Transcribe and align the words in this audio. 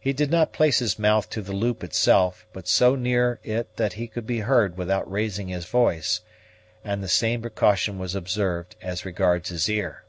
He 0.00 0.14
did 0.14 0.30
not 0.30 0.54
place 0.54 0.78
his 0.78 0.98
mouth 0.98 1.28
to 1.28 1.42
the 1.42 1.52
loop 1.52 1.84
itself, 1.84 2.46
but 2.54 2.66
so 2.66 2.96
near 2.96 3.38
it 3.44 3.76
that 3.76 3.92
he 3.92 4.06
could 4.06 4.26
be 4.26 4.38
heard 4.38 4.78
without 4.78 5.12
raising 5.12 5.48
his 5.48 5.66
voice, 5.66 6.22
and 6.82 7.02
the 7.02 7.06
same 7.06 7.42
precaution 7.42 7.98
was 7.98 8.14
observed 8.14 8.76
as 8.80 9.04
regards 9.04 9.50
his 9.50 9.68
ear. 9.68 10.04